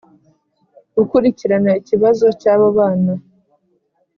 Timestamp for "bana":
2.77-3.13